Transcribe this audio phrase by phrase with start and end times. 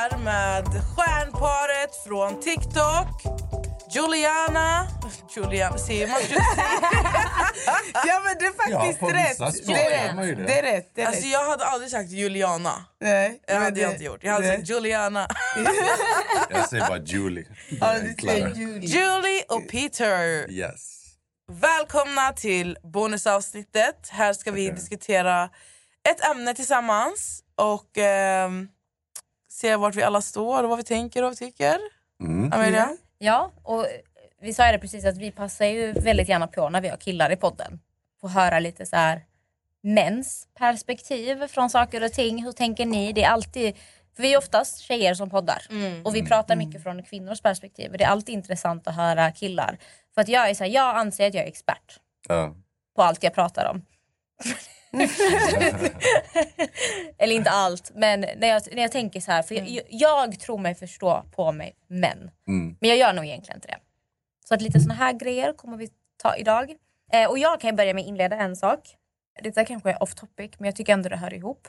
[0.00, 0.64] Här med
[0.96, 3.22] stjärnparet från TikTok.
[3.94, 4.86] Juliana...
[5.36, 6.16] Juliana, säger man
[8.06, 9.66] Ja men det är faktiskt Ja, rätt.
[9.66, 10.36] Det är rätt.
[10.38, 10.44] det.
[10.46, 10.90] Det är rätt.
[10.94, 12.84] Det är Alltså jag hade aldrig sagt Juliana.
[13.00, 14.24] Nej, Det hade det- jag inte gjort.
[14.24, 15.28] Jag hade det- sagt Juliana.
[16.50, 17.46] Jag säger bara Julie.
[17.80, 18.78] Ja, Julie.
[18.86, 20.50] Julie och Peter.
[20.50, 20.96] Yes.
[21.52, 24.08] Välkomna till bonusavsnittet.
[24.10, 24.80] Här ska vi Tackar.
[24.80, 25.50] diskutera
[26.08, 28.68] ett ämne tillsammans och ehm,
[29.60, 31.78] se vart vi alla står och vad vi tänker och tycker.
[32.20, 32.52] Mm.
[32.52, 32.96] Amelia?
[33.18, 33.86] Ja, och
[34.42, 36.96] vi sa ju det precis att vi passar ju väldigt gärna på när vi har
[36.96, 37.80] killar i podden.
[38.20, 39.24] Få höra lite så här
[39.82, 42.44] mäns perspektiv från saker och ting.
[42.44, 43.12] Hur tänker ni?
[43.12, 43.76] Det är alltid,
[44.16, 45.62] för vi är oftast tjejer som poddar
[46.04, 47.90] och vi pratar mycket från kvinnors perspektiv.
[47.92, 49.78] Och det är alltid intressant att höra killar.
[50.14, 52.54] För att jag är så här, jag anser att jag är expert Ja.
[52.96, 53.82] på allt jag pratar om.
[57.18, 60.58] Eller inte allt, men när jag, när jag tänker så här, för jag, jag tror
[60.58, 62.30] mig förstå på mig män.
[62.48, 62.76] Mm.
[62.80, 63.78] Men jag gör nog egentligen inte det.
[64.48, 66.74] Så att lite såna här grejer kommer vi ta idag.
[67.12, 68.96] Eh, och jag kan börja med att inleda en sak.
[69.42, 71.68] Detta kanske är off topic, men jag tycker ändå det hör ihop.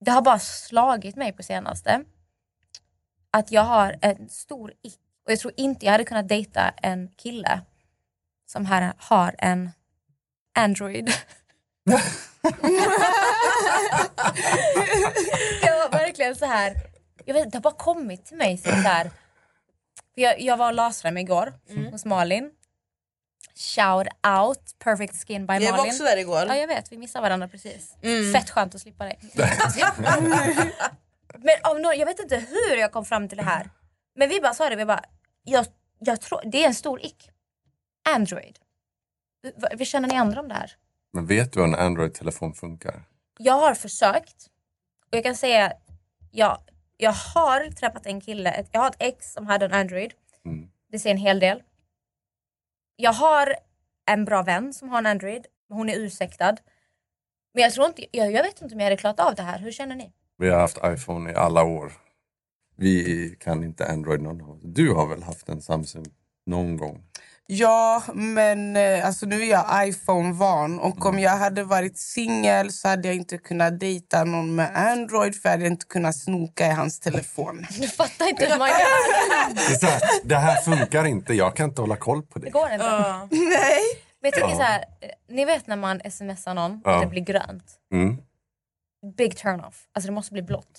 [0.00, 2.04] Det har bara slagit mig på senaste
[3.30, 4.98] att jag har en stor ick.
[5.24, 7.60] Och jag tror inte jag hade kunnat dejta en kille
[8.46, 9.70] som här har en
[10.54, 11.12] Android.
[15.62, 16.74] jag var verkligen så här.
[17.24, 19.10] Jag vet, det har bara kommit till mig så här.
[20.14, 21.52] Jag, jag var och lasrade mig igår
[21.90, 22.50] hos Malin.
[23.54, 24.06] Shout
[24.40, 25.92] out, perfect skin by Jag var Malin.
[25.92, 26.44] också där igår.
[26.48, 27.96] Ja jag vet, vi missar varandra precis.
[28.02, 28.32] Mm.
[28.32, 29.18] Fett skönt att slippa dig.
[31.38, 33.70] Men av någon, jag vet inte hur jag kom fram till det här.
[34.16, 35.04] Men vi bara sa det, vi bara,
[35.44, 35.66] jag,
[35.98, 37.30] jag tror, det är en stor ick.
[38.08, 38.58] Android.
[39.42, 40.72] V- Vad känner ni andra om det här?
[41.12, 43.04] Men vet du hur en Android-telefon funkar?
[43.38, 44.50] Jag har försökt
[45.10, 45.72] och jag kan säga,
[46.30, 46.58] jag,
[46.96, 50.12] jag har träffat en kille, jag har ett ex som hade en Android.
[50.44, 50.68] Mm.
[50.88, 51.62] Det säger en hel del.
[52.96, 53.54] Jag har
[54.06, 56.56] en bra vän som har en Android, hon är ursäktad.
[57.54, 59.58] Men jag tror inte, jag, jag vet inte om jag hade klarat av det här,
[59.58, 60.12] hur känner ni?
[60.38, 61.92] Vi har haft iPhone i alla år.
[62.76, 64.60] Vi kan inte Android någon av oss.
[64.64, 66.04] Du har väl haft en Samsung
[66.46, 67.04] någon gång?
[67.46, 70.78] Ja, men eh, alltså, nu är jag iPhone-van.
[70.80, 75.34] Och om jag hade varit singel så hade jag inte kunnat dejta någon med Android
[75.42, 77.66] för jag hade inte kunnat snoka i hans telefon.
[77.80, 79.54] Du fattar inte hur man gör.
[79.54, 82.44] Det, är så här, det här funkar inte, jag kan inte hålla koll på Det
[82.44, 82.50] det.
[82.50, 82.84] går inte.
[82.86, 83.28] Ja.
[83.30, 83.80] Nej!
[84.22, 87.22] Men jag tänker så här, eh, ni vet när man smsar någon och det blir
[87.22, 87.64] grönt.
[87.92, 88.16] Mm.
[89.16, 89.86] Big turn off.
[89.92, 90.78] Alltså det måste bli blått.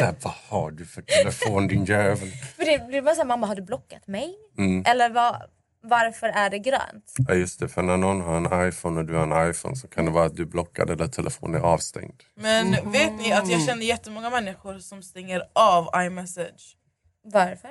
[0.00, 2.30] Här, vad har du för telefon din jävel?
[2.56, 4.34] För det blir bara så här, mamma har du blockat mig?
[4.58, 4.82] Mm.
[4.86, 5.42] Eller vad,
[5.82, 7.14] varför är det grönt?
[7.28, 9.88] Ja just det, för när någon har en iPhone och du har en iPhone så
[9.88, 12.22] kan det vara att du blockar eller telefonen är avstängd.
[12.34, 16.76] Men vet ni att jag känner jättemånga människor som stänger av iMessage.
[17.24, 17.70] Varför?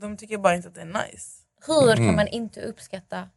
[0.00, 1.28] De tycker bara inte att det är nice.
[1.66, 2.16] Hur kan Mm.
[2.16, 3.28] man inte uppskatta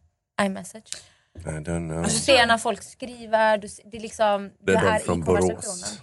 [0.42, 0.92] iMessage?
[1.40, 2.04] I don't know.
[2.04, 5.20] Du ser när folk skriver, du, ser- det är liksom Det är de här från
[5.20, 6.00] i Borås.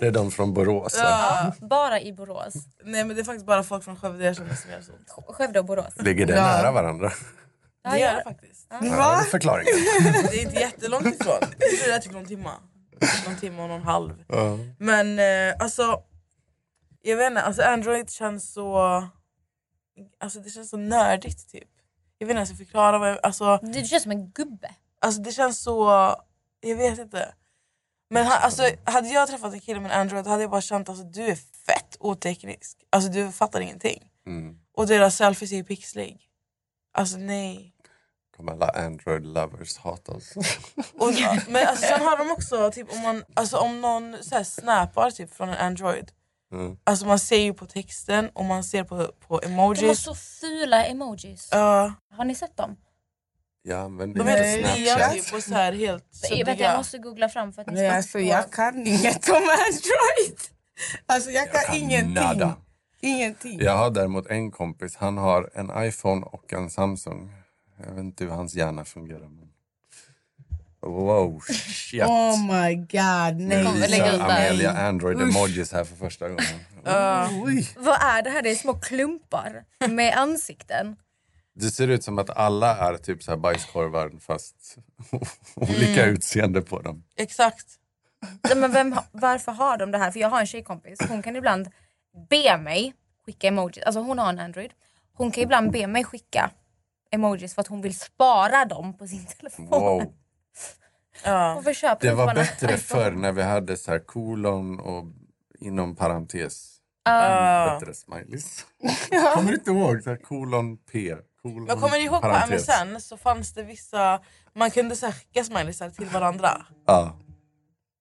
[0.00, 0.96] Det är de från Borås.
[0.98, 1.52] Ja.
[1.60, 2.54] Bara i Borås.
[2.84, 4.92] Nej men det är faktiskt bara folk från Skövde jag känner som gör så.
[5.32, 5.94] Skövde och Borås.
[5.96, 6.42] Ligger det Ja.
[6.42, 7.12] nära varandra?
[7.82, 8.16] Ja, Det gör ja.
[8.16, 8.66] det faktiskt.
[8.70, 9.72] Ja, det är förklaringen.
[10.30, 11.40] Det är inte jättelångt ifrån.
[11.58, 12.50] Det är typ någon timme.
[13.26, 14.24] Någon timme och någon halv.
[14.28, 14.58] Ja.
[14.78, 16.02] Men eh, alltså,
[17.02, 18.78] jag vet inte, alltså Android känns så...
[20.20, 21.68] Alltså det känns så nördigt typ.
[22.20, 24.30] Jag vet inte ens hur jag ska förklara vad jag, alltså, Du känns som en
[24.30, 24.74] gubbe.
[25.00, 25.90] alltså det känns så...
[26.60, 27.34] Jag vet inte.
[28.10, 30.88] Men ha, alltså, hade jag träffat en kille med en Android hade jag bara känt
[30.88, 31.34] att alltså, du är
[31.66, 32.84] fett oteknisk.
[32.90, 34.10] Alltså du fattar ingenting.
[34.26, 34.58] Mm.
[34.72, 36.20] Och deras selfies är ju pixlig.
[36.92, 37.74] Alltså nej.
[38.36, 40.36] kommer alla Android lovers hata oss.
[40.98, 41.12] Och,
[41.48, 45.10] men alltså, sen har de också, typ, om, man, alltså, om någon så här, snappar
[45.10, 46.10] typ, från en Android.
[46.52, 46.76] Mm.
[46.84, 50.02] Alltså man ser ju på texten och man ser på, på De har emojis.
[50.02, 51.48] så fula emojis.
[51.52, 52.76] Ja, Har ni sett dem?
[53.62, 55.42] Jag använder de är inte Snapchat.
[55.44, 58.52] så här helt Jag, vet, jag måste googla fram för att ni ska alltså, jag
[58.52, 60.38] kan inget om Android.
[61.06, 62.14] Alltså, jag kan, kan ingenting.
[62.14, 62.56] nada.
[63.00, 63.60] Ingenting.
[63.60, 67.32] Jag har däremot en kompis, han har en iPhone och en Samsung.
[67.78, 69.28] Jag vet inte hur hans hjärna fungerar.
[69.28, 69.48] Men...
[70.82, 72.02] Wow, shit.
[72.02, 73.88] Oh my god, Nu nej.
[73.90, 74.24] lägga visar.
[74.24, 76.44] Amelia Android-emojis här för första gången.
[77.44, 77.68] Oj.
[77.76, 78.42] Vad är det här?
[78.42, 80.96] Det är små klumpar med ansikten.
[81.54, 84.76] Det ser ut som att alla är typ så här bajskorvar fast
[85.54, 87.04] olika utseende på dem.
[87.16, 87.66] Exakt.
[88.42, 90.10] Nej, Men vem, varför har de det här?
[90.10, 90.98] För jag har en tjejkompis.
[91.08, 91.68] Hon kan ibland
[92.30, 92.94] be mig
[93.26, 93.82] skicka emojis.
[93.84, 94.70] Alltså hon har en Android.
[95.14, 96.50] Hon kan ibland be mig skicka
[97.12, 99.66] emojis för att hon vill spara dem på sin telefon.
[99.66, 100.14] Wow.
[101.24, 101.54] Ja.
[101.54, 105.04] Varför köper Det var bättre förr när vi hade så här kolon och
[105.60, 106.76] inom parentes.
[107.04, 107.78] Ja.
[107.80, 108.66] Bättre smileys.
[109.34, 110.02] Kommer du inte ihåg?
[110.02, 111.14] Så här, kolon P.
[111.42, 112.68] Kolon, Jag kommer ihåg på parentes.
[112.68, 114.20] MSN så fanns det vissa,
[114.54, 116.66] man kunde så här, skicka smileysar till varandra.
[116.86, 117.16] Ja.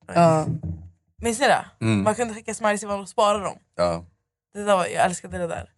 [0.08, 0.46] Ja.
[1.22, 1.66] Minns ni det?
[1.82, 2.04] Mm.
[2.04, 3.58] Man kunde skicka smileys till varandra och spara dem.
[3.76, 4.06] ja.
[4.54, 5.70] Det där var, jag älskade det där.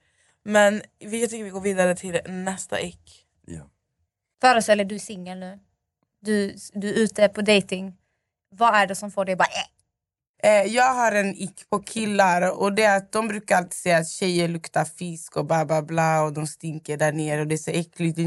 [0.43, 3.25] Men vi- jag tycker vi går vidare till nästa ick.
[3.45, 3.63] ja.
[4.41, 5.59] Dig du är singel nu.
[6.21, 7.97] Du, du är ute på dating.
[8.49, 9.80] Vad är det som får dig bara äh?
[10.43, 13.97] Eh, jag har en ick på killar och det är att de brukar alltid säga
[13.97, 17.55] att tjejer luktar fisk och bla bla bla och de stinker där nere och det
[17.55, 18.19] är så äckligt.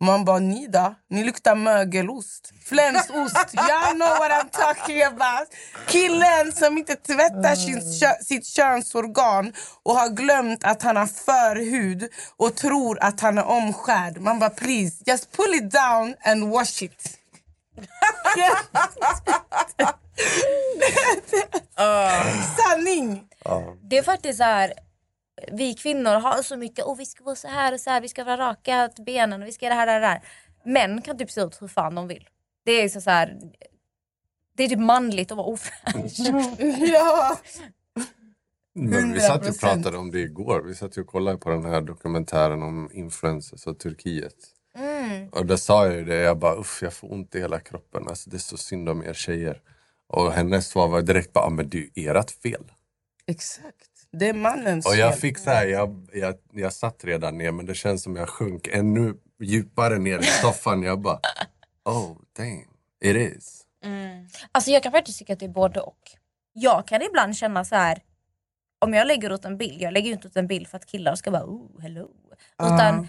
[0.00, 0.94] Man bara, ni då?
[1.10, 2.52] Ni luktar mögelost.
[2.64, 3.36] Flänsost.
[3.54, 5.48] Jag know what I'm talking about.
[5.86, 7.82] Killen som inte tvättar sin,
[8.24, 9.52] sitt könsorgan
[9.82, 14.20] och har glömt att han har förhud och tror att han är omskärd.
[14.20, 17.18] Man bara, please, just pull it down and wash it.
[22.56, 23.28] Sanning!
[23.82, 24.72] Det är faktiskt så här.
[25.52, 28.08] Vi kvinnor har så mycket, oh, vi ska vara så här och så här, vi
[28.08, 30.22] ska vara raka benen och vi ska göra det här och det här.
[30.64, 32.28] Män kan typ se ut hur fan de vill.
[32.64, 33.38] Det är så, så här.
[34.56, 36.18] Det är typ manligt att vara ofräsch.
[36.78, 37.38] Ja.
[38.74, 39.60] Men vi satt ju och 100%.
[39.60, 40.62] pratade om det igår.
[40.62, 44.34] Vi satt ju och kollade på den här dokumentären om influencers och Turkiet.
[44.78, 45.28] Mm.
[45.28, 48.08] Och där sa jag ju det, jag bara uff jag får ont i hela kroppen.
[48.08, 49.60] Alltså, det är så synd om er tjejer.
[50.06, 52.64] Och hennes svar var direkt bara, ah, men det är ju ert fel.
[53.26, 53.88] Exakt.
[54.12, 55.20] Det är mannens Och jag fel.
[55.20, 58.66] fick så här, jag, jag, jag satt redan ner men det känns som jag sjönk
[58.66, 60.82] ännu djupare ner i soffan.
[60.82, 61.20] Jag bara,
[61.84, 62.64] oh damn,
[63.04, 63.64] it is.
[64.52, 66.10] Alltså jag kan faktiskt tycka att det är både och.
[66.52, 68.02] Jag kan ibland känna så här.
[68.78, 70.86] Om jag lägger ut en bild, jag lägger ju inte ut en bild för att
[70.86, 72.08] killar ska bara oh hello.
[72.62, 73.08] Utan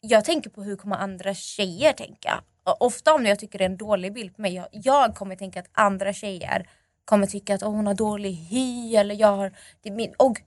[0.00, 2.44] jag tänker på hur kommer andra tjejer tänka.
[2.64, 5.36] Och ofta om jag tycker det är en dålig bild på mig, jag, jag kommer
[5.36, 6.68] tänka att andra tjejer
[7.04, 10.40] kommer tycka att oh, hon har dålig hy eller jag har, det är min, och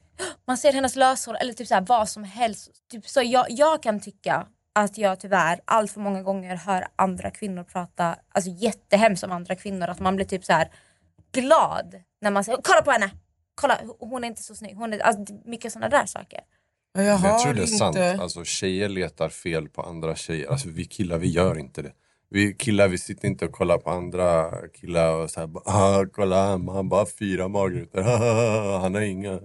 [0.45, 2.71] man ser hennes löshår eller typ så här, vad som helst.
[2.91, 7.31] Typ så jag, jag kan tycka att jag tyvärr allt för många gånger hör andra
[7.31, 9.87] kvinnor prata alltså jättehemskt om andra kvinnor.
[9.87, 10.71] Att man blir typ så här
[11.31, 13.11] glad när man säger kolla på henne!
[13.55, 14.75] Kolla, hon är inte så snygg.
[14.75, 16.39] Hon är, alltså, mycket sådana där saker.
[16.93, 17.77] Jag, Jag tror det är inte...
[17.77, 17.97] sant.
[17.97, 20.47] Alltså, tjejer letar fel på andra tjejer.
[20.47, 21.91] Alltså, vi killar vi gör inte det.
[22.29, 26.47] Vi killar vi sitter inte och kollar på andra killar och så här, ah, kolla
[26.47, 28.01] han, han bara har fyra magrutor,
[28.81, 29.39] han har inga.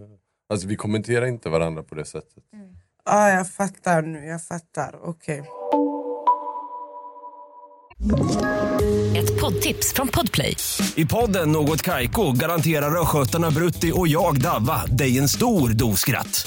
[0.49, 2.44] Alltså vi kommenterar inte varandra på det sättet.
[3.04, 4.26] Ja, jag fattar nu.
[4.26, 4.99] Jag fattar.
[5.02, 5.42] Okej.
[9.16, 10.56] Ett poddtips från Podplay.
[10.96, 16.46] I podden Något Kaiko garanterar östgötarna Brutti och jag, Davva, dig en stor dos skratt.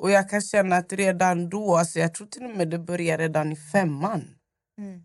[0.00, 3.22] Och jag kan känna att redan då, alltså jag tror till och med det började
[3.22, 4.22] redan i femman.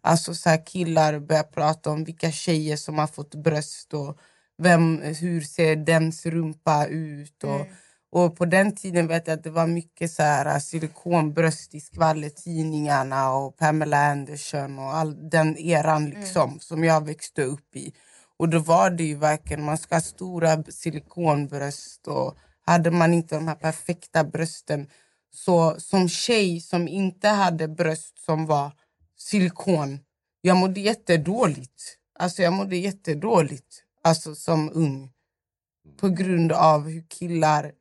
[0.02, 4.18] Alltså så här killar börjar prata om vilka tjejer som har fått bröst och
[4.58, 7.44] vem, hur ser dens rumpa ut.
[7.44, 7.68] Och,
[8.12, 13.32] och på den tiden vet jag att det var mycket så här silikonbröst i skvallertidningarna
[13.34, 17.94] och Pamela Anderson och all den eran liksom som jag växte upp i.
[18.38, 23.36] Och då var det ju verkligen, man ska ha stora silikonbröst och hade man inte
[23.36, 24.90] de här perfekta brösten
[25.32, 28.72] så som tjej som inte hade bröst som var
[29.18, 30.00] silikon,
[30.42, 31.98] jag mådde jättedåligt.
[32.20, 35.12] Alltså jag mådde jättedåligt alltså som ung.
[35.98, 37.72] På grund av hur killar,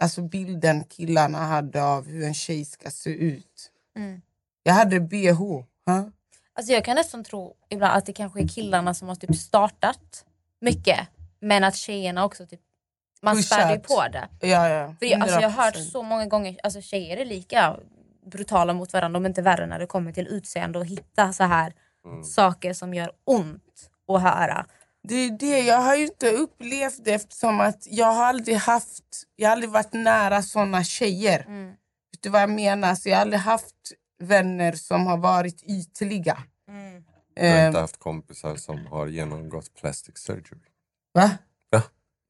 [0.00, 3.70] alltså bilden killarna hade av hur en tjej ska se ut.
[3.96, 4.22] Mm.
[4.62, 5.42] Jag hade bh.
[5.86, 6.08] Huh?
[6.54, 10.24] Alltså jag kan nästan tro ibland att det kanske är killarna som har typ startat
[10.60, 11.08] mycket.
[11.40, 12.60] Men att tjejerna också typ,
[13.22, 13.46] man Pushat.
[13.46, 14.28] späder ju på det.
[14.40, 14.94] Ja, ja.
[14.98, 15.90] För jag, alltså jag har hört 100%.
[15.90, 17.76] så många gånger, alltså tjejer är lika
[18.26, 21.72] brutala mot varandra, om inte värre när det kommer till utseende och hitta så här
[22.24, 24.66] saker som gör ont att höra.
[25.08, 29.04] Det är det, jag har ju inte upplevt det eftersom att jag har aldrig haft,
[29.36, 31.40] jag har aldrig varit nära såna tjejer.
[31.48, 31.68] Mm.
[31.68, 32.94] Vet du vad jag menar?
[32.94, 36.38] Så jag har aldrig haft vänner som har varit ytliga.
[36.66, 36.72] Du
[37.48, 40.60] har Eh, inte haft kompisar som har genomgått plastic surgery?
[41.14, 41.30] Va?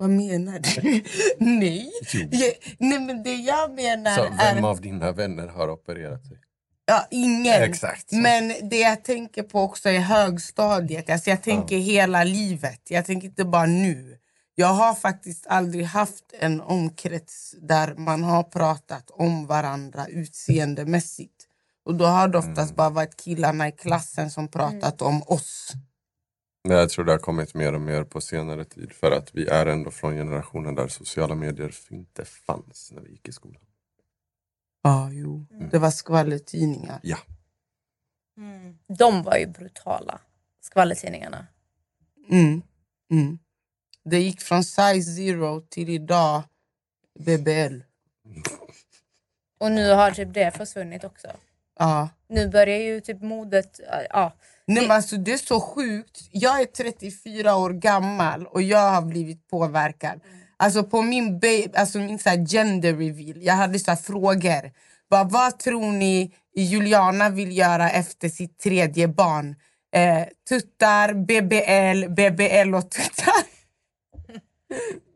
[0.03, 0.09] Ja.
[0.09, 1.03] Vad menar du?
[1.45, 1.93] nej.
[2.31, 4.55] Jag, nej men det jag menar Så är...
[4.55, 6.39] vem av dina vänner har opererat sig?
[6.85, 7.63] Ja, ingen.
[7.63, 8.13] Exakt.
[8.13, 11.11] Men det jag tänker på också är högstadiet.
[11.11, 12.81] Alltså jag tänker hela livet.
[12.89, 14.19] Jag tänker inte bara nu.
[14.55, 21.47] Jag har faktiskt aldrig haft en omkrets där man har pratat om varandra utseendemässigt.
[21.85, 25.73] Och då har det oftast bara varit killarna i klassen som pratat om oss.
[26.65, 29.47] Men jag tror det har kommit mer och mer på senare tid för att vi
[29.47, 33.63] är ändå från generationen där sociala medier inte fanns när vi gick i skolan.
[34.83, 35.47] Ja, jo.
[35.71, 37.01] Det var skvallertidningar.
[37.03, 37.19] Ja.
[38.99, 40.21] De var ju brutala,
[40.61, 41.47] skvallertidningarna.
[42.29, 42.63] Mm.
[43.11, 43.39] Mm.
[44.05, 46.43] Det gick från size zero till idag
[47.19, 47.81] BBL.
[49.59, 51.29] Och nu har typ det försvunnit också.
[51.79, 52.09] Ja.
[52.29, 53.81] Nu börjar ju typ modet...
[54.11, 54.33] Ja.
[54.75, 56.29] Nej, men alltså, det är så sjukt.
[56.31, 60.21] Jag är 34 år gammal och jag har blivit påverkad.
[60.57, 61.41] Alltså på min,
[61.75, 64.71] alltså min så här gender reveal, jag hade så här frågor.
[65.11, 69.57] Bara, vad tror ni Juliana vill göra efter sitt tredje barn?
[69.95, 73.52] Eh, tuttar, BBL, BBL och tuttar.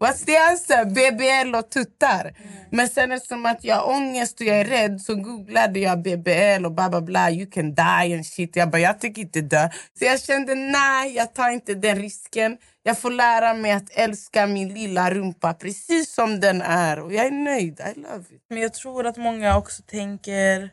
[0.00, 0.84] What's the answer?
[0.84, 2.32] BBL och tuttar.
[2.70, 6.66] Men sen eftersom att jag har ångest och jag är rädd så googlade jag BBL
[6.66, 7.30] och bla bla bla.
[7.30, 8.56] You can die and shit.
[8.56, 9.68] Jag bara, jag tänker inte dö.
[9.98, 12.56] Så jag kände, nej, jag tar inte den risken.
[12.82, 16.98] Jag får lära mig att älska min lilla rumpa precis som den är.
[16.98, 17.80] Och jag är nöjd.
[17.80, 18.42] I love it.
[18.48, 20.70] Men jag tror att många också tänker,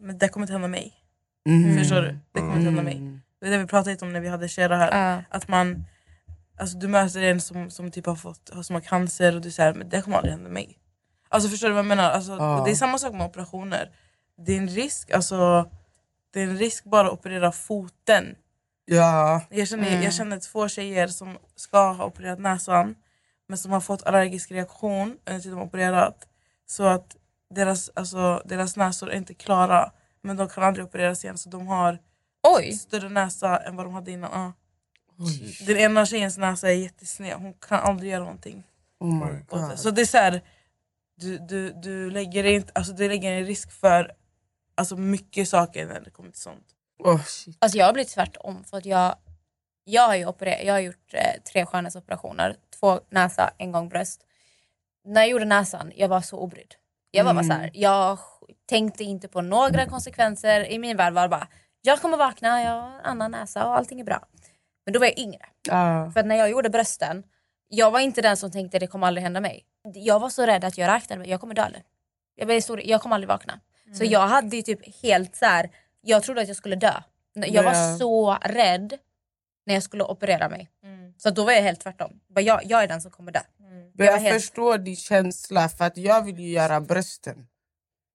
[0.00, 0.94] men det kommer inte hända mig.
[1.48, 1.78] Mhm.
[1.78, 2.18] Förstår du?
[2.32, 3.02] Det kommer inte hända mig.
[3.40, 5.24] Det är det vi pratade lite om när vi hade Shera här.
[5.30, 5.84] Att man,
[6.58, 9.74] alltså du möter en som, som typ har fått som har cancer och du säger
[9.74, 10.78] men det kommer aldrig hända mig.
[11.28, 12.10] Alltså förstår du vad jag menar?
[12.10, 12.62] Alltså, Ja.
[12.64, 13.90] Det är samma sak med operationer.
[14.46, 15.70] Det är en risk, alltså,
[16.32, 18.34] det är en risk bara att operera foten.
[18.84, 19.42] Ja.
[19.50, 20.02] Jag känner, Mm.
[20.02, 22.94] jag känner två tjejer som ska ha opererat näsan
[23.48, 26.28] men som har fått allergisk reaktion under tiden de har opererat.
[26.66, 27.16] Så att
[27.54, 31.66] deras, alltså, deras näsor är inte klara men de kan aldrig opereras igen så de
[31.66, 31.98] har
[32.58, 32.72] Oj.
[32.72, 34.30] större näsa än vad de hade innan.
[34.32, 34.52] Ja.
[35.66, 38.64] Den ena tjejens näsa är jättesned, hon kan aldrig göra någonting.
[39.00, 39.78] Oh my God.
[39.78, 40.42] Så det är så här,
[41.16, 44.12] du, du, du, lägger inte, alltså, du lägger en risk för
[44.74, 46.66] alltså, mycket saker när det kommer till sånt.
[46.98, 47.56] Oh, shit.
[47.58, 48.64] Alltså jag har blivit tvärtom.
[48.64, 49.16] För att jag,
[49.84, 52.56] jag, har ju opererat, jag har gjort eh, tre skönhetsoperationer.
[52.80, 54.20] Två näsa, en gång bröst.
[55.04, 56.74] När jag gjorde näsan, jag var så obrydd.
[57.10, 58.18] Jag var bara så här, jag
[58.66, 60.70] tänkte inte på några konsekvenser.
[60.70, 61.48] I min värld var det bara,
[61.80, 64.26] jag kommer vakna, jag har en annan näsa och allting är bra.
[64.88, 65.46] Men då var jag yngre.
[65.68, 66.10] Ja.
[66.12, 67.22] För att när jag gjorde brösten,
[67.68, 69.64] jag var inte den som tänkte det kommer aldrig hända mig.
[69.94, 71.82] Jag var så rädd att jag räknade med jag kommer dö nu.
[72.34, 73.60] Jag, stor, jag kommer aldrig vakna.
[73.94, 76.92] Så jag hade typ helt så här, jag trodde att jag skulle dö.
[77.34, 77.96] Jag var Ja.
[77.98, 78.98] så rädd
[79.66, 80.70] när jag skulle operera mig.
[81.18, 82.20] Så då var jag helt tvärtom.
[82.34, 83.40] Jag, jag är den som kommer dö.
[83.58, 87.46] Men Jag jag var helt- förstår din känsla för att jag vill ju göra brösten.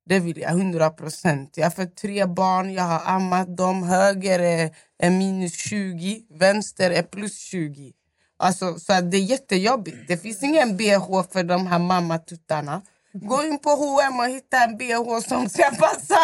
[0.06, 1.58] Det vill jag, 100 procent.
[1.58, 3.84] Jag har fått tre barn, jag har ammat dem.
[3.84, 7.94] Höger är, är minus 20, vänster är plus 20.
[8.38, 9.98] Alltså, så det är jättejobbigt.
[10.08, 12.82] Det finns ingen bh för de här mammatuttarna.
[13.14, 16.18] Gå in på H&M och hitta en bh som ska passa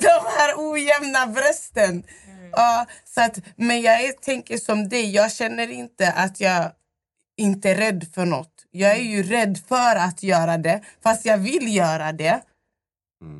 [0.00, 2.02] de här ojämna brösten.
[2.52, 6.72] Ja, så att, men jag tänker som dig, jag känner inte att jag
[7.36, 8.52] inte är rädd för något.
[8.70, 12.40] Jag är ju rädd för att göra det, fast jag vill göra det.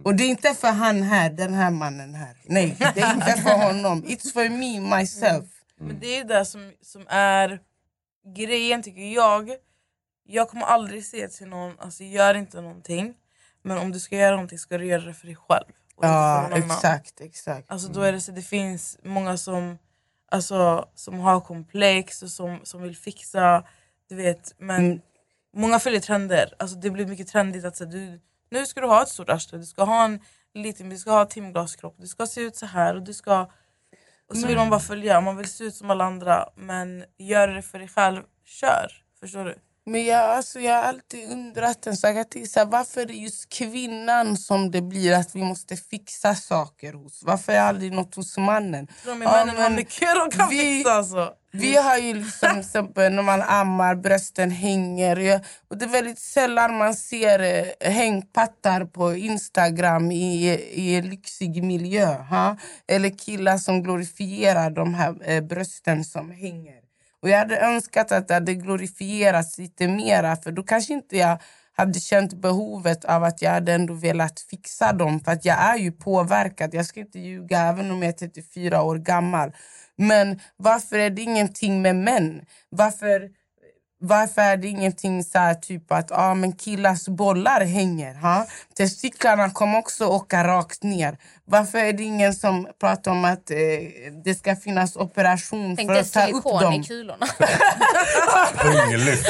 [0.04, 2.36] Och det är inte för han här, den här mannen här.
[2.44, 4.02] Nej, det är inte för honom.
[4.04, 5.44] It's for me, myself.
[5.80, 7.60] Men det är det som, som är
[8.36, 9.50] grejen tycker jag.
[10.28, 13.14] Jag kommer aldrig säga till någon, alltså gör inte någonting.
[13.62, 15.66] Men om du ska göra någonting ska du göra det för dig själv.
[16.00, 17.70] Ja, exakt, exakt.
[17.70, 19.78] Alltså då är det så det finns många som,
[20.30, 23.64] alltså, som har komplex och som, som vill fixa,
[24.08, 24.54] du vet.
[24.58, 25.00] Men Mm.
[25.56, 26.54] många följer trender.
[26.58, 29.58] Alltså det blir mycket trendigt att säga du, nu ska du ha ett stort arsle,
[29.58, 30.20] du ska ha en
[30.54, 33.50] liten, du ska ha timglaskropp, du ska se ut så här och du ska...
[34.28, 36.48] Och så vill man bara följa, man vill se ut som alla andra.
[36.56, 38.92] Men gör det för dig själv, kör.
[39.20, 39.58] Förstår du?
[39.86, 42.14] Men jag, alltså, jag har alltid undrat en sak.
[42.30, 46.34] Tänker så här, varför är det just kvinnan som det blir att vi måste fixa
[46.34, 47.22] saker hos?
[47.22, 48.86] Varför är det aldrig något hos mannen?
[49.02, 51.32] Tror du, männen har mycket de kan vi- fixa alltså.
[51.60, 55.40] Vi har ju liksom exempel när man ammar, brösten hänger.
[55.68, 62.06] Och det är väldigt sällan man ser eh, hängpattar på Instagram i, i lyxig miljö.
[62.06, 62.56] Ha?
[62.88, 66.86] Eller killar som glorifierar de här eh, brösten som hänger.
[67.22, 71.38] Och jag hade önskat att det hade glorifierats lite mera för då kanske inte jag
[71.76, 75.20] hade känt behovet av att jag hade ändå velat fixa dem.
[75.20, 76.74] För att jag är ju påverkad.
[76.74, 79.52] Jag ska inte ljuga även om jag är 34 år gammal.
[79.98, 82.40] Men varför är det ingenting med män?
[82.70, 83.28] Varför,
[84.00, 88.14] varför är det ingenting så här typ att ah, men killars bollar hänger?
[88.14, 88.46] Ha?
[88.76, 91.18] Testiklarna kommer också åka rakt ner.
[91.44, 93.56] Varför är det ingen som pratar om att eh,
[94.24, 96.72] det ska finnas operation Tänk för dig att ta upp silikon dem?
[96.72, 97.26] i kulorna.
[98.58, 99.28] Punglyft.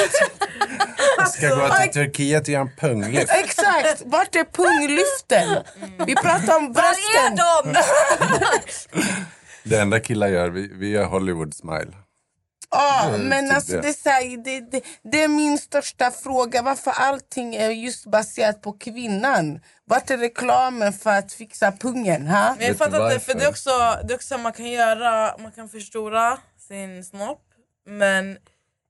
[1.17, 3.31] Jag ska gå till Turkiet och göra en punglyft.
[3.31, 4.01] Exakt!
[4.05, 5.63] Vart är punglyften?
[6.05, 7.35] Vi pratar om Var är brösten.
[7.73, 9.03] de?
[9.69, 11.93] Det enda killar gör, vi, vi gör Hollywood smile.
[12.69, 13.81] Ja, Mm, men typ alltså det.
[13.81, 14.05] det.
[14.05, 14.81] är här, det, det,
[15.11, 16.61] det är min största fråga.
[16.61, 19.59] Varför allting är just baserat på kvinnan?
[19.85, 22.27] Vart är reklamen för att fixa pungen?
[22.27, 22.55] Ha?
[22.57, 23.69] Men jag fattar inte, för det är också,
[24.07, 27.43] det är också man kan göra, man kan förstora sin snopp
[27.87, 28.37] men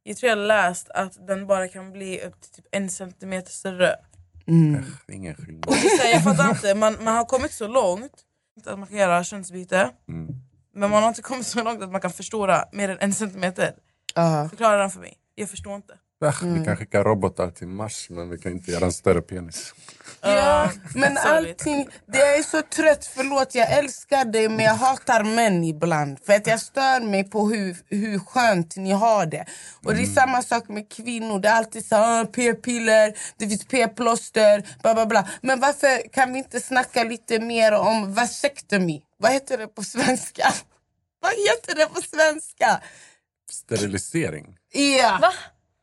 [0.03, 3.95] jag tror jag läst att den bara kan bli upp till typ en centimeter större.
[5.11, 5.65] Ingen skillnad.
[5.67, 8.13] Och det är så här, jag fattar inte, man, man har kommit så långt
[8.65, 10.27] att man kan göra könsbyte Mm.
[10.77, 13.73] Men man har inte kommit så långt att man kan förstora mer än en centimeter.
[14.15, 14.49] Ja.
[14.49, 15.93] Förklara den för mig, jag förstår inte.
[16.19, 16.33] Va?
[16.41, 19.73] Vi kan skicka robotar till Mars men vi kan inte göra en större penis.
[20.21, 21.87] Ja, men allting...
[22.05, 26.17] Det jag är så trött, förlåt jag älskar dig men jag hatar män ibland.
[26.25, 29.45] För att jag stör mig på hur, hur skönt ni har det.
[29.85, 31.39] Och det är samma sak med kvinnor.
[31.39, 35.27] Det är alltid så här, "Ah, p-piller, det finns p-plåster, bla bla bla.
[35.41, 39.01] Men varför kan vi inte snacka lite mer om vasectomy?
[39.19, 40.53] Vad heter det på svenska?
[41.21, 42.81] Vad heter det på svenska?
[43.51, 44.57] Sterilisering.
[44.73, 45.17] Ja.
[45.21, 45.33] Va?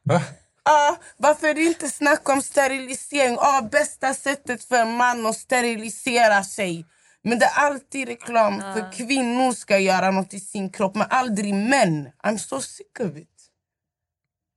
[0.04, 0.22] Va?
[0.64, 3.34] Ja, varför är det inte snack om sterilisering?
[3.34, 6.86] Ja, bästa sättet för en man att sterilisera sig.
[7.22, 11.54] Men det är alltid reklam för kvinnor ska göra något i sin kropp, men aldrig
[11.54, 12.10] män.
[12.22, 13.28] I'm so sick of it.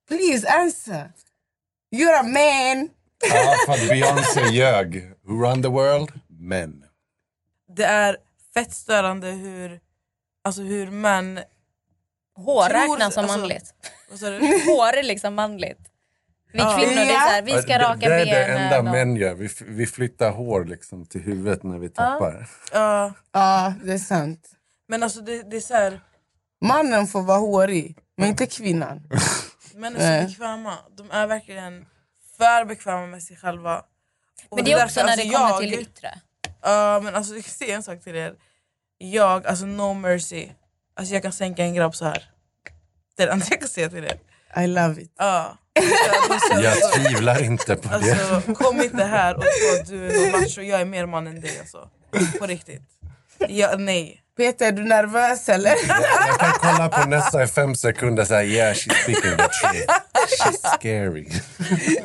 [0.08, 1.12] Please answer.
[1.96, 2.90] You're a man.
[3.34, 5.14] Ja, för att Beyoncé ljög.
[5.24, 6.12] Who run the world?
[6.28, 6.84] Män.
[7.76, 8.18] Det är
[8.54, 9.80] fett störande hur,
[10.44, 11.40] alltså hur män...
[12.36, 13.74] Hår räknas som alltså- manligt.
[14.10, 14.40] Vad sa du?
[14.66, 15.80] Hår är liksom manligt.
[16.52, 16.78] Vi Ja.
[16.78, 18.62] kvinnor, det är så här, vi ska Ja, raka det, det är det benen.
[18.64, 19.34] enda och- män gör.
[19.34, 22.50] Vi, vi flyttar hår liksom till huvudet när vi tappar.
[22.74, 24.50] Ja, Ja, det är sant.
[24.88, 26.02] men alltså det, det är så här,
[26.62, 29.10] Mannen får vara hårig, men inte kvinnan.
[29.76, 30.74] män är så bekväma.
[30.98, 31.86] De är verkligen
[32.38, 33.78] för bekväma med sig själva.
[34.50, 36.20] Och Men det är också därför, när det alltså, kommer jag- till det yttre.
[36.62, 38.34] Ja men alltså jag ska säga en sak till er.
[38.98, 40.50] Jag, alltså no mercy.
[40.96, 42.24] Alltså jag kan sänka en grabb så här.
[43.18, 44.20] Det det enda jag kan säga till er.
[44.64, 45.12] I love it.
[45.18, 45.58] Ja.
[45.74, 48.12] Det Jag tvivlar inte på det.
[48.12, 51.28] Alltså kom inte här och tro att du är någon macho, jag är mer man
[51.28, 51.90] än dig alltså.
[52.40, 52.82] På riktigt.
[53.48, 54.24] Ja, nej.
[54.38, 55.76] Peter, är du nervös eller?
[56.28, 59.94] Jag kan kolla på nästa i fem sekunder och säga yeah she's speaking the truth.
[60.40, 61.28] She's scary.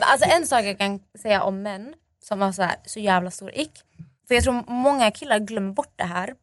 [0.01, 1.95] Alltså en sak jag kan säga om män
[2.25, 3.73] som har så, här, så jävla stor ick.
[4.29, 6.35] För jag tror många killar glömmer bort det här.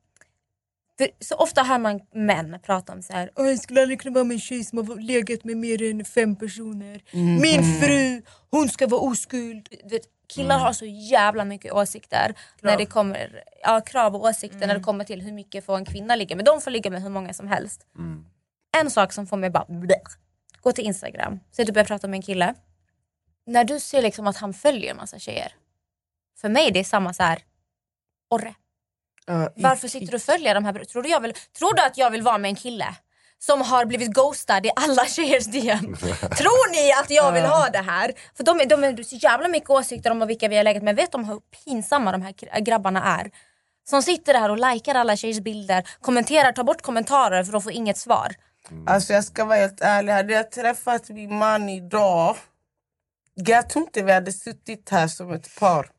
[0.99, 3.31] För så ofta hör man män prata om så här.
[3.35, 6.05] "Åh, Jag skulle aldrig kunna vara med en tjej som har legat med mer än
[6.05, 7.01] fem personer.
[7.11, 7.41] Mm.
[7.41, 9.67] Min fru, hon ska vara oskuld.
[9.91, 10.65] Vet, killar Mm.
[10.65, 12.35] har så jävla mycket åsikter.
[12.61, 14.67] När det kommer, ja, krav och åsikter Mm.
[14.67, 16.45] när det kommer till hur mycket får en kvinna ligga med.
[16.45, 17.85] De får ligga med hur många som helst.
[18.77, 19.99] En sak som får mig bara bleh.
[20.61, 22.53] Gå till Instagram, så du börjar prata med en kille.
[23.45, 25.53] När du ser liksom att han följer en massa tjejer.
[26.41, 27.39] För mig det är samma så här.
[28.29, 28.55] Orre.
[29.25, 30.73] Ja, Varför sitter du och följer de här?
[30.85, 32.95] Tror du, jag vill, tror du att jag vill vara med en kille
[33.41, 35.95] som har blivit ghostad i alla tjejers DM?
[36.37, 38.11] tror ni att jag vill ha det här?
[38.37, 40.95] För de, är- de är så jävla mycket åsikter om vilka vi har legat med.
[40.95, 43.31] Vet de hur pinsamma de här kr- grabbarna är?
[43.89, 47.71] Som sitter där och likar alla tjejers bilder, kommenterar, tar bort kommentarer för de får
[47.71, 48.35] inget svar.
[48.87, 52.35] Alltså jag ska vara helt ärlig, hade jag träffat min man idag
[53.35, 55.89] jag tror inte vi hade suttit här som ett par.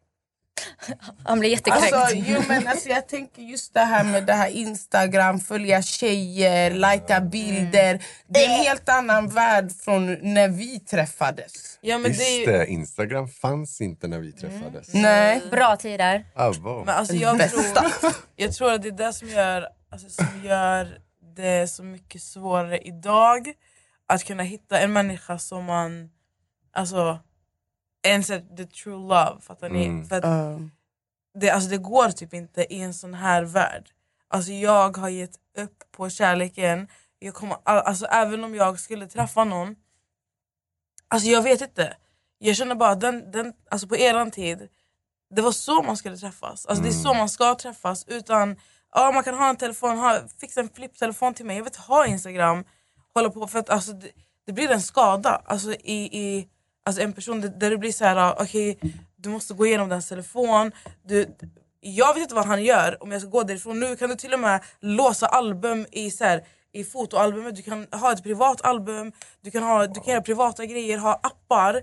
[1.24, 1.92] Han blir jättekränkt.
[1.92, 6.70] Alltså, jo, men alltså, jag tänker just det här med det här Instagram, följa tjejer,
[6.70, 8.02] lajka bilder.
[8.26, 11.78] Det är en helt annan värld från när vi träffades.
[11.80, 14.94] Ja, men Just det är ju, det, Instagram fanns inte när vi träffades.
[14.94, 15.42] Nej.
[15.50, 16.24] Bra tider.
[16.34, 16.86] Ah, wow.
[16.86, 17.64] men alltså jag, tror,
[18.36, 20.98] jag tror att det är det som gör, alltså, som gör
[21.36, 23.52] det så mycket svårare idag
[24.08, 26.10] att kunna hitta en människa som man...
[26.72, 27.18] Alltså,
[28.02, 29.40] en så här, the true love.
[29.40, 29.84] Fattar ni?
[29.86, 30.08] Mm.
[30.08, 30.24] För att
[31.34, 33.90] det, alltså, det går typ inte i en sån här värld.
[34.28, 36.88] Alltså, jag har gett upp på kärleken.
[37.18, 39.76] Jag kommer, all- alltså, även om jag skulle träffa någon
[41.08, 41.96] Alltså jag vet inte.
[42.38, 44.68] Jag känner bara att den, den, alltså på eran tid,
[45.34, 46.66] det var så man skulle träffas.
[46.66, 48.04] Alltså Det är så man ska träffas.
[48.08, 48.56] Utan,
[48.94, 51.56] ja, man kan ha en telefon, ha, fixa en flipptelefon till mig.
[51.56, 52.64] Jag vill inte ha Instagram.
[53.14, 54.10] Hålla på, för att alltså, det,
[54.46, 55.42] det blir en skada.
[55.44, 56.48] Alltså, i, i,
[56.84, 58.78] alltså en person där, där det blir så här, okej
[59.16, 60.72] du måste gå igenom dens telefon.
[61.02, 61.36] Du,
[61.80, 63.80] jag vet inte vad han gör om jag ska gå därifrån.
[63.80, 67.56] Nu kan du till och med låsa album i, så här, i fotoalbumet.
[67.56, 71.20] Du kan ha ett privat album, du kan, ha, du kan göra privata grejer, ha
[71.22, 71.82] appar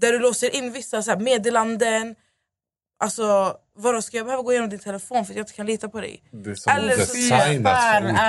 [0.00, 2.14] där du låser in vissa så här, meddelanden.
[3.04, 5.88] Alltså vadå, ska jag behöva gå igenom din telefon för att jag inte kan lita
[5.88, 6.22] på dig?
[6.30, 7.82] Det är som Eller så- designat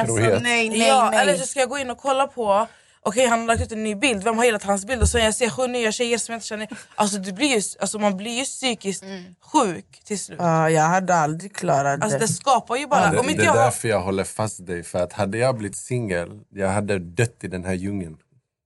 [0.07, 0.43] för otrohet.
[0.87, 2.67] ja, Eller så ska jag gå in och kolla på
[3.07, 5.01] Okej han har lagt ut en ny bild, vem har gillat hans bild?
[5.01, 7.61] Och så jag ser sju nya tjejer som jag inte känner alltså, du blir ju,
[7.79, 9.03] alltså Man blir ju psykiskt
[9.41, 12.25] sjuk till slut Ja, jag hade aldrig klarat Alltså det.
[12.25, 13.11] det skapar ju bara...
[13.11, 14.83] det, om det är jag därför jag håller fast dig.
[14.83, 18.17] För att hade jag blivit singel, jag hade dött i den här djungeln.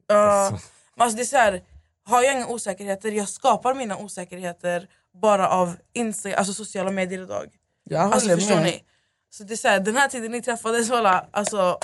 [0.08, 0.49] Ja,
[0.95, 1.62] men alltså det är så här,
[2.06, 4.88] har jag inga osäkerheter, jag skapar mina osäkerheter
[5.21, 7.45] bara av Insta, alltså sociala medier idag.
[7.84, 8.63] Jag alltså, förstår med.
[8.63, 8.84] ni?
[9.30, 11.80] Så det är så här, den här tiden ni träffades, alla, alltså,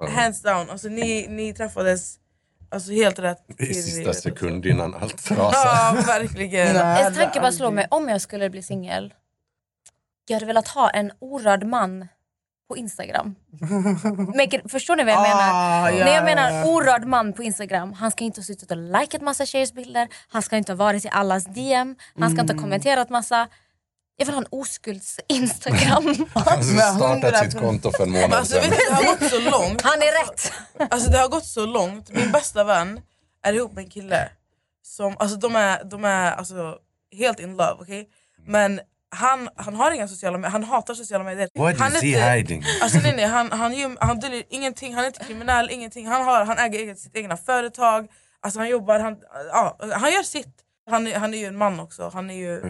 [0.00, 2.16] hands down, alltså, ni, ni träffades
[2.70, 4.16] alltså, helt rätt I sista livet.
[4.18, 6.06] sekund innan allt Ja, rasar.
[6.06, 6.76] verkligen.
[7.06, 9.14] En tanke bara slår mig, om jag skulle bli singel,
[10.28, 12.08] jag hade velat ha en orörd man
[12.68, 13.34] på Instagram.
[14.36, 15.90] Make it, förstår ni vad jag Ah, menar?
[15.90, 16.64] ja, När jag ja, menar ja.
[16.66, 20.42] orörd man på Instagram, han ska inte ha suttit och likat massa tjejers bilder, han
[20.42, 22.62] ska inte ha varit i allas DM, han ska inte ha Mm.
[22.62, 23.48] kommenterat massa.
[24.16, 26.26] Jag vill ha en oskulds-Instagram.
[26.34, 28.70] Alltså startat sitt konto för en månad alltså, sedan.
[28.70, 29.82] det har gått så långt.
[29.82, 30.52] Han är rätt.
[30.90, 32.10] Alltså det har gått så långt.
[32.10, 33.00] Min bästa vän
[33.42, 34.28] är ihop med en kille
[34.82, 36.76] som, alltså de är, de är alltså,
[37.18, 38.08] helt in love, okej?
[38.46, 38.80] Men
[39.14, 41.48] han, han har inga sociala medier, han hatar sociala medier.
[41.54, 42.64] What han is he inte- hiding?
[42.82, 46.06] Alltså nej, nej, han, han, han döljer ingenting, han är inte kriminell, ingenting.
[46.06, 48.08] Han, har, han äger eget, sitt egna företag,
[48.40, 49.16] alltså han jobbar, han,
[49.52, 50.54] ja, han gör sitt.
[50.90, 52.10] Han är, han är ju en man också.
[52.14, 52.60] Han är ju,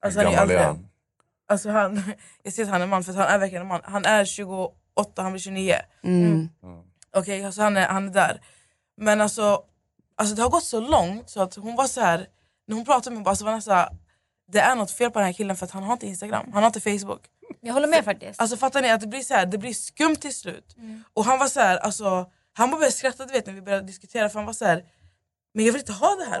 [0.00, 0.66] alltså, han är ju gammal är äldre.
[0.66, 0.88] han?
[1.48, 2.02] Alltså han,
[2.42, 3.80] jag ser att han är man för att han är verkligen en man.
[3.84, 5.74] Han är 28, han blir 29.
[6.04, 6.48] Mm.
[7.16, 8.40] Okej, alltså han, är, han är där.
[8.96, 9.62] Men alltså,
[10.16, 12.26] alltså det har gått så långt så att hon var så här
[12.66, 13.88] när hon pratade med mig, bara, så var det så här,
[14.52, 16.62] det är något fel på den här killen för att han har inte Instagram, han
[16.62, 17.20] har inte Facebook.
[17.60, 18.40] Jag håller med faktiskt.
[18.40, 20.76] Alltså fattar ni att det blir så här, det blir skumt till slut.
[21.14, 23.86] Och han var så här, alltså, han bara började skratta du vet, när vi började
[23.86, 24.84] diskutera för han var så här,
[25.54, 26.40] men jag vill inte ha det här.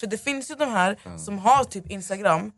[0.00, 2.52] För det finns ju de här som har typ Instagram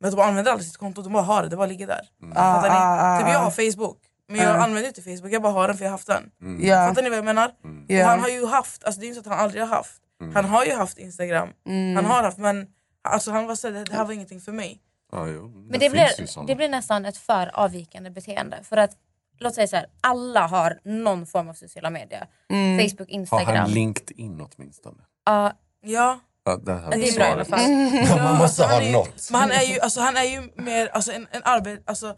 [0.00, 2.08] men de använder aldrig sitt konto, de bara har det, det bara ligger där.
[2.34, 2.74] Fattar ni?
[2.74, 3.44] Ah, ah, typ jag ah.
[3.44, 4.64] har Facebook men jag Ah.
[4.64, 6.30] använder inte Facebook, jag bara har den för jag har haft den.
[6.60, 6.88] Ja.
[6.88, 7.50] Fattar ni vad jag menar?
[7.86, 8.02] Ja.
[8.04, 10.02] Och han har ju haft, alltså det är inte så att han aldrig har haft.
[10.34, 11.96] Han har ju haft Instagram, Mm.
[11.96, 12.66] han har haft men
[13.08, 14.80] alltså han var såhär, det här var ingenting för mig.
[15.12, 15.48] Ja, jo.
[15.48, 18.58] Men det det finns ju blir, det blir nästan ett för avvikande beteende.
[18.62, 18.90] För att,
[19.38, 22.26] låt säga så här, alla har någon form av sociala medier.
[22.50, 22.88] Mm.
[22.88, 23.56] Facebook, Har Instagram.
[23.56, 25.02] han LinkedIn åtminstone?
[25.26, 26.18] Ja, Ja.
[26.46, 27.70] Ja, där har det är bra i alla fall.
[28.24, 29.30] Man måste ha ju, något.
[29.30, 31.82] Men han är ju, alltså, han är ju mer alltså, en, en arbet...
[31.84, 32.14] Alltså,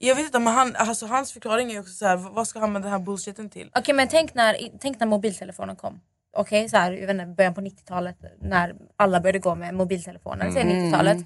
[0.00, 2.72] jag vet inte, men han, alltså, hans förklaring är också så här, vad ska han
[2.72, 3.70] med den här bullshiten till?
[3.74, 6.00] Okej men tänk när, tänk när mobiltelefonen kom.
[6.36, 10.46] Okej, så här, jag vet inte, början på 90-talet när alla började gå med mobiltelefoner.
[10.46, 10.68] Mm.
[10.68, 11.18] 90-talet.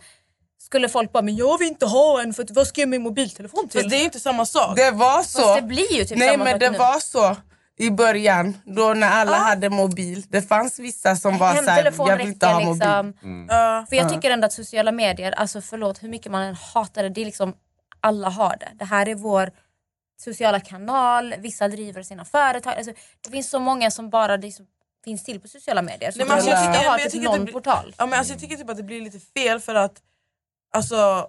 [0.59, 3.69] Skulle folk bara, men jag vill inte ha en för vad ska jag med mobiltelefon
[3.69, 3.81] till?
[3.81, 4.77] Fast det är ju inte samma sak.
[4.77, 5.43] Det var så.
[5.43, 6.79] Fast det blir ju typ Nej samma men sak det nu.
[6.79, 7.37] var så
[7.79, 10.25] i början, då när alla hade mobil.
[10.29, 12.73] Det fanns vissa som var såhär, jag vill inte ha mobil.
[12.73, 13.47] liksom.
[13.49, 13.87] Ja.
[13.89, 17.09] För jag tycker ändå att sociala medier, alltså förlåt hur mycket man än hatar det,
[17.09, 17.55] det är liksom
[18.01, 18.69] alla har det.
[18.75, 19.51] Det här är vår
[20.21, 22.75] sociala kanal, vissa driver sina företag.
[22.77, 22.93] Alltså,
[23.25, 24.67] det finns så många som bara liksom
[25.05, 26.11] finns till på sociala medier.
[26.11, 27.95] Så Nej, men alltså, jag tycker- jag någon blir- portal.
[27.99, 30.03] Ja, men alltså, jag tycker typ att det blir lite fel för att
[30.73, 31.29] alltså,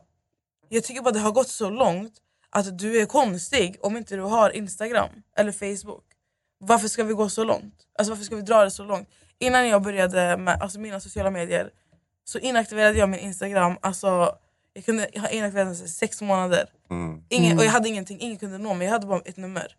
[0.69, 2.13] jag tycker bara det har gått så långt
[2.49, 6.03] att du är konstig om inte du har Instagram eller Facebook.
[6.59, 7.75] Varför ska vi gå så långt?
[7.97, 9.09] Alltså varför ska vi dra det så långt?
[9.39, 11.71] Innan jag började med alltså, mina sociala medier
[12.23, 13.77] så inaktiverade jag min Instagram.
[13.81, 14.37] Alltså,
[14.73, 16.69] Jag kunde ha ena kvällen i sex månader.
[16.89, 17.23] Mm.
[17.29, 18.85] Ingen, Och jag hade ingenting, ingen kunde nå mig.
[18.85, 19.75] Jag hade bara ett nummer.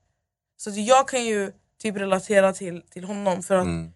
[0.56, 3.92] Så att jag kan ju typ relatera till, till honom för att Mm.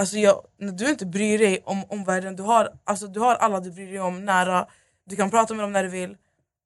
[0.00, 3.60] alltså jag, när du inte bryr dig om omvärlden, du har, alltså du har alla
[3.60, 4.66] du bryr dig om nära,
[5.06, 6.16] du kan prata med dem när du vill.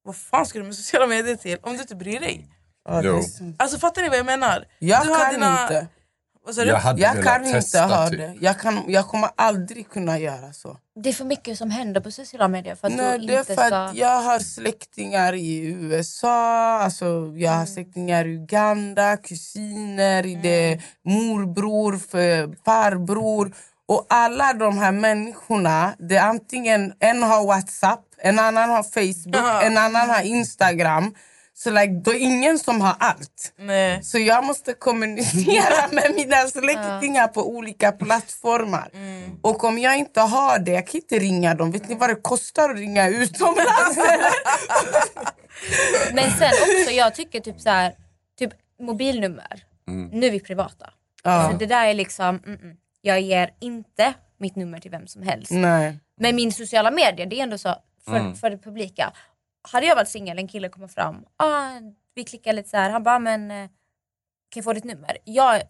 [0.03, 2.47] Vad fan ska du med sociala medier till om du inte bryr dig?
[3.03, 3.21] Jo.
[3.57, 4.65] Alltså fattar ni vad jag menar?
[4.79, 5.87] Jag du kan dina- inte.
[6.55, 8.17] Jag hade Jag kan inte ha typ.
[8.19, 8.35] det.
[8.41, 10.77] Jag, kan, jag kommer aldrig kunna göra så.
[11.03, 13.43] Det är för mycket som händer på sociala medier för att Nej, du det är
[13.43, 13.75] för ska...
[13.75, 20.81] att jag har släktingar i USA, alltså jag har släktingar i Uganda, kusiner, i det,
[21.05, 23.53] morbror, för, farbror.
[23.87, 29.63] Och alla de här människorna, det är antingen en har Whatsapp, en annan har Facebook,
[29.63, 31.13] en annan har Instagram.
[31.63, 33.53] Så like, det är ingen som har allt.
[33.57, 34.03] Nej.
[34.03, 38.91] Så jag måste kommunicera med mina släktingar på olika plattformar.
[39.41, 41.71] Och om jag inte har det, jag kan inte ringa dem.
[41.71, 43.97] Vet ni vad det kostar att ringa utomlands?
[46.13, 47.93] Men sen också, jag tycker typ så här,
[48.39, 49.63] typ mobilnummer.
[50.11, 50.89] Nu är vi privata.
[51.23, 51.49] Ja.
[51.51, 52.77] Så det där är liksom, mm, mm.
[53.01, 55.51] jag ger inte mitt nummer till vem som helst.
[55.51, 55.99] Nej.
[56.19, 58.35] Men min sociala medier, det är ändå så för, Mm.
[58.35, 59.13] för det publika.
[59.61, 61.69] Hade jag varit singel, en kille kommer fram, ah,
[62.15, 62.89] vi klickar lite så här.
[62.89, 63.57] han bara, men eh,
[64.49, 65.17] kan jag få ditt nummer?
[65.23, 65.61] Jag,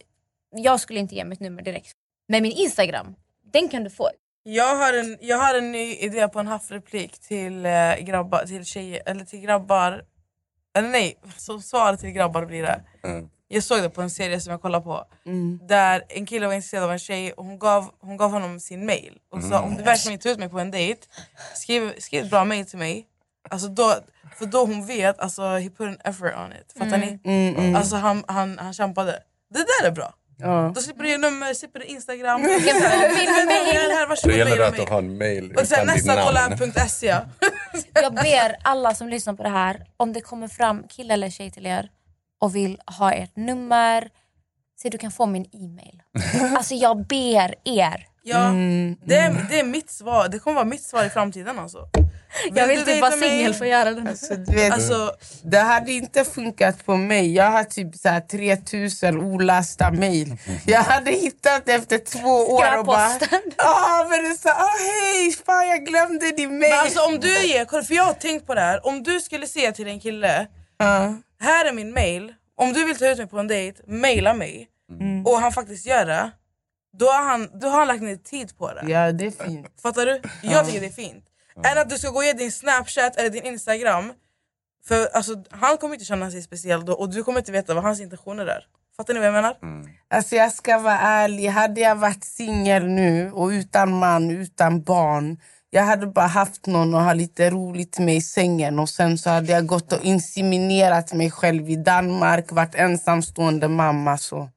[0.51, 1.91] jag skulle inte ge mitt nummer direkt.
[2.27, 3.15] Men min Instagram,
[3.53, 4.09] den kan du få.
[4.43, 8.65] Jag har, en, jag har en ny idé på en haffreplik till eh, grabbar, till
[8.65, 10.05] tjejer, eller till grabbar.
[10.77, 12.81] Eller nej, som svar till grabbar blir det.
[13.03, 13.29] Mm.
[13.47, 15.05] Jag såg det på en serie som jag kollade på.
[15.25, 15.59] Mm.
[15.67, 18.85] Där en kille var intresserad av en tjej och hon gav, hon gav honom sin
[18.85, 19.17] mail.
[19.31, 19.69] Och sa Mm.
[19.69, 21.01] om du verkligen vill ta ut mig på en dejt,
[21.55, 23.05] skriv, skriv ett bra mail till mig.
[23.49, 23.95] Alltså då,
[24.37, 26.73] för då hon vet, alltså he put an effort on it.
[26.77, 27.19] Fattar ni?
[27.23, 27.75] Mm, mm.
[27.75, 29.11] Alltså han, han, han kämpade.
[29.53, 30.13] Det där är bra.
[30.37, 30.71] Ja.
[30.75, 32.41] Då slipper du ge nummer, slipper du Instagram.
[32.41, 36.47] Här, Då gäller det att du har en mail Och sen utan ditt nästa kolla
[36.47, 36.89] namn.
[36.89, 37.07] .se.
[37.93, 41.51] Jag ber alla som lyssnar på det här, om det kommer fram kille eller tjej
[41.51, 41.89] till er
[42.41, 44.09] och vill ha ert nummer,
[44.81, 46.01] så du kan få min e-mail.
[46.57, 48.05] Alltså jag ber er.
[48.23, 50.27] Ja, Mm, det, är, det är mitt svar.
[50.27, 51.89] Det kommer vara mitt svar i framtiden alltså.
[52.53, 54.17] Jag vill typ vara singel för att göra det.
[54.17, 55.11] Så du vet, Alltså,
[55.43, 57.33] det hade inte funkat på mig.
[57.35, 60.37] Jag har typ så här 3000 olasta mejl.
[60.65, 63.09] Jag hade hittat efter två år och bara...
[63.57, 66.71] Ah, men det så, ah, hej, fan jag glömde din mejl.
[66.71, 68.85] men alltså om du ger, kolla, för jag har tänkt på det här.
[68.87, 71.13] Om du skulle säga till en kille, Ja.
[71.41, 72.33] här är min mail.
[72.57, 74.67] Om du vill ta ut mig på en dejt, maila mig.
[74.99, 75.25] Mm.
[75.25, 76.31] Och han faktiskt gör det.
[76.97, 78.83] Då har han, då har han lagt ner tid på det.
[78.91, 79.67] Ja, det är fint.
[79.81, 80.21] Fattar du?
[80.41, 81.25] Jag tycker det är fint.
[81.63, 84.13] Än att du ska gå och ge din snapchat eller din instagram.
[84.87, 87.83] För alltså, han kommer inte känna sig speciell då och du kommer inte veta vad
[87.83, 88.65] hans intentioner är.
[88.97, 89.57] Fattar ni vad jag menar?
[90.09, 95.37] Alltså jag ska vara ärlig, hade jag varit singel nu och utan man, utan barn
[95.71, 99.29] jag hade bara haft någon att ha lite roligt med i sängen och sen så
[99.29, 104.17] hade jag gått och inseminerat mig själv i Danmark, varit ensamstående mamma.
[104.17, 104.49] så...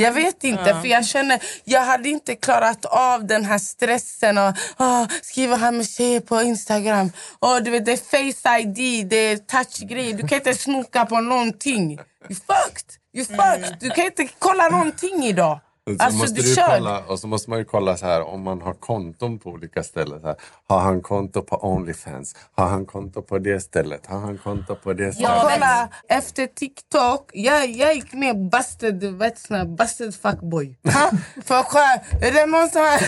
[0.00, 0.80] Jag vet inte, Ja.
[0.80, 5.72] för jag känner jag hade inte klarat av den här stressen och ah, skriva här
[5.72, 7.12] med tjejer på Instagram.
[7.40, 10.12] Oh, du vet, det är face ID, det är touchgrej.
[10.12, 11.92] Du kan inte snoka på någonting.
[11.92, 12.90] You fucked!
[13.14, 13.76] You fucked!
[13.80, 15.60] Du kan inte kolla någonting idag.
[15.94, 18.42] Och så, Alltså, måste du kolla, och så måste man ju kolla så här om
[18.42, 20.20] man har konton på olika ställen.
[20.20, 20.36] Så här,
[20.68, 22.34] har han konto på Onlyfans?
[22.56, 24.06] Har han konto på det stället?
[24.06, 25.30] Har han konto på det stället?
[25.30, 30.78] Ja, Kolla, efter TikTok, jag, jag gick med busted, vet såna, busted fuckboy.
[30.84, 31.10] Ha?
[31.44, 33.00] För kolla, är det någon som har...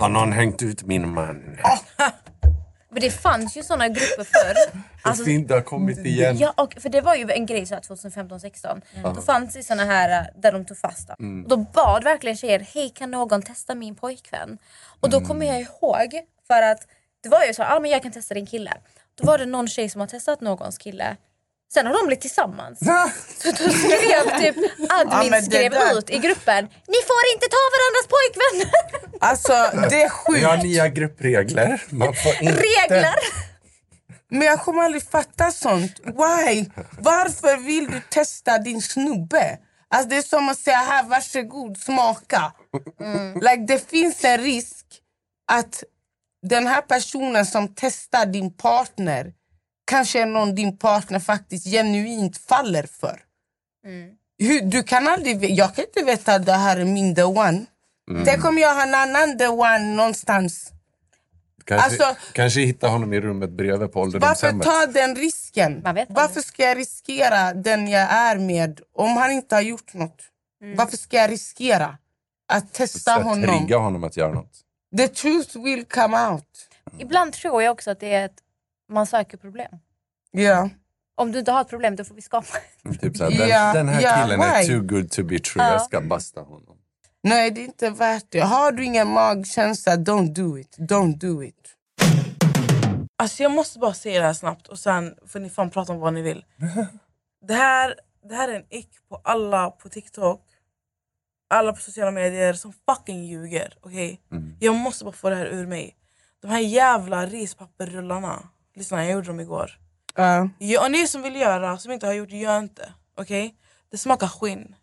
[0.00, 1.56] Har någon hängt ut min man?
[2.92, 4.80] Men det fanns ju såna grupper förr.
[5.02, 6.38] Alltså, fint, det har kommit igen.
[6.38, 8.82] Ja, och, för det var ju en grej så här 2015-16.
[9.14, 11.10] Då fanns det såna här äh, där de tog fast.
[11.18, 11.42] Mm.
[11.42, 14.58] Och Då bad verkligen tjejer, hej kan någon testa min pojkvän?
[15.00, 16.86] Och då kommer jag ihåg, för att
[17.22, 18.72] det var ju så, ah, men jag kan testa din kille.
[19.14, 21.16] Då var det någon tjej som har testat någons kille.
[21.74, 22.78] Sen har de blivit tillsammans.
[23.42, 24.56] Så då skrev typ
[24.90, 28.72] admin det skrev där- ut i gruppen, ni får inte ta varandras pojkvänner.
[29.24, 29.52] Alltså,
[29.90, 30.62] det är Vi har sjukt.
[30.64, 31.82] nya gruppregler.
[31.90, 32.62] Man får inte...
[32.62, 33.14] Regler.
[34.30, 36.00] Men jag kommer aldrig fatta sånt.
[36.04, 36.66] Why?
[36.98, 39.58] Varför vill du testa din snubbe?
[39.90, 42.52] Alltså det är som att säga här, varsågod, smaka.
[43.34, 44.86] Like, det finns en risk
[45.52, 45.84] att
[46.42, 49.32] den här personen som testar din partner
[49.92, 53.20] kanske är någon din partner faktiskt genuint faller för.
[54.38, 57.64] Hur, du kan aldrig, jag kan inte veta att det här är min the one.
[58.24, 60.72] Tänk om jag har en annan the one någonstans.
[61.64, 64.66] Kanske, Alltså- kanske hitta honom i rummet bredvid på Varför ålderdomshemmet.
[64.66, 65.82] ta den risken?
[66.08, 70.22] Varför ska jag riskera den jag är med om han inte har gjort något?
[70.76, 71.98] Varför ska jag riskera
[72.52, 73.58] att testa Så honom?
[73.58, 74.52] Trigga honom att göra något.
[74.96, 76.68] The truth will come out.
[76.98, 78.38] Ibland tror jag också att det är att
[78.92, 79.78] man söker problem.
[80.30, 80.70] Ja.
[81.14, 82.46] Om du inte har ett problem då får vi skapa
[83.00, 84.66] Typ såhär, den, Ja, den här ja, killen är why?
[84.68, 85.72] too good to be true, Ja.
[85.72, 86.76] jag ska basta honom.
[87.22, 88.40] Nej, det är inte värt det.
[88.40, 90.76] Har du ingen magkänsla, don't do it.
[90.78, 91.68] Don't do it.
[93.18, 95.98] Alltså jag måste bara säga det här snabbt och sen får ni fan prata om
[96.00, 96.44] vad ni vill.
[97.46, 97.94] Det här,
[98.28, 100.42] det här är en ick på alla på TikTok,
[101.50, 103.74] alla på sociala medier som fucking ljuger.
[103.80, 104.20] okej?
[104.60, 105.96] Jag måste bara få det här ur mig.
[106.42, 108.48] De här jävla rispapperrullarna.
[108.74, 109.78] Lyssna, jag gjorde dem igår.
[110.14, 110.48] Ja,
[110.84, 112.92] och ni som vill göra, som inte har gjort, gör inte.
[113.16, 113.54] Okej?
[113.90, 114.74] Det smakar skinn.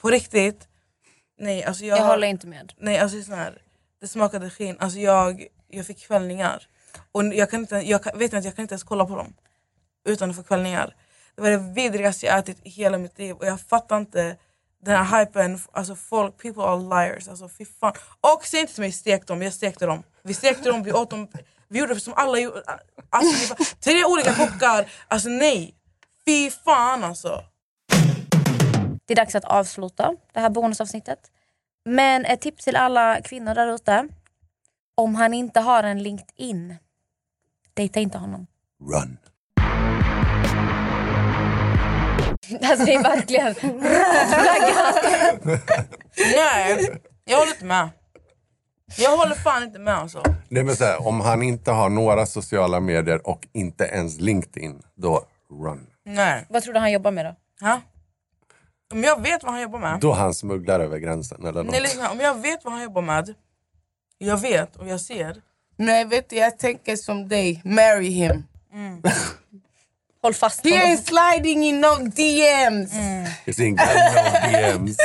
[0.00, 0.68] På riktigt.
[1.38, 2.72] Nej, alltså jag, Jag håller inte med.
[2.78, 3.62] Nej, alltså sån här,
[4.00, 4.76] det smakade skinn.
[4.80, 6.66] Alltså jag, jag fick kvällningar.
[7.12, 9.34] Och jag, kan inte, jag kan, vet inte, jag kan inte ens kolla på dem
[10.04, 10.96] utan att få kvällningar.
[11.34, 14.36] Det var det vidrigaste jag ätit i hela mitt liv och jag fattar inte
[14.82, 15.58] den här hypen.
[15.72, 17.28] Alltså folk, people are liars.
[17.28, 17.92] Alltså fy fan.
[18.20, 20.02] Och säg inte till mig stek dem, jag stekte dem.
[20.22, 21.28] Vi stekte dem, vi åt dem.
[21.72, 22.62] Vi gjorde som alla gjorde.
[23.10, 24.90] Alltså, tre olika kockar.
[25.08, 25.74] Alltså nej.
[26.26, 27.44] Fy fan alltså.
[29.06, 31.18] Det är dags att avsluta det här bonusavsnittet.
[31.84, 34.08] Men ett tips till alla kvinnor där ute.
[34.94, 36.76] Om han inte har en LinkedIn,
[37.74, 38.46] dejta inte honom.
[38.92, 39.18] Run.
[42.62, 43.54] Alltså det är verkligen
[44.30, 45.60] flaggan.
[46.36, 47.88] Nej, jag håller inte med.
[48.98, 50.22] Jag håller fan inte med alltså.
[50.48, 54.82] Nej, men så här, om han inte har några sociala medier och inte ens LinkedIn,
[54.94, 55.86] då run.
[56.04, 56.46] Nej.
[56.48, 57.36] Vad tror du han jobbar med då?
[57.66, 57.80] Ha?
[58.92, 60.00] Om jag vet vad han jobbar med.
[60.00, 61.72] Då han smugglar över gränsen eller något.
[61.72, 63.34] Nej, lyssna, om jag vet vad han jobbar med.
[64.18, 65.36] Jag vet och jag ser.
[65.76, 67.60] Nej, vet du, jag tänker som dig.
[67.64, 68.44] Marry him.
[70.22, 72.92] Håll fast He ain't sliding in no DMs.
[73.46, 74.96] It's in no DMs.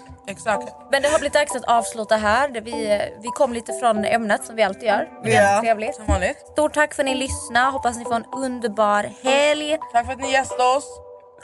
[0.30, 0.74] Exakt.
[0.90, 2.48] Men det har blivit dags att avsluta här.
[2.48, 5.08] Vi, vi kom lite från ämnet som vi alltid gör.
[5.24, 5.60] Det är Ja.
[5.60, 5.94] trevligt.
[5.94, 6.38] Som vanligt.
[6.52, 7.70] Stort tack för att ni lyssnade.
[7.70, 9.78] Hoppas ni får en underbar helg.
[9.92, 10.84] Tack för att ni gästade oss.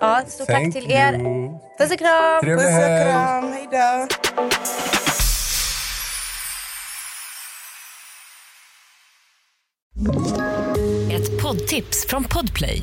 [0.01, 1.13] Ja, stort tack till er.
[1.13, 1.59] you.
[1.79, 2.41] Puss och kram!
[2.43, 4.07] Trevlig Puss och kram, hejdå.
[11.13, 12.83] Ett poddtips från Podplay.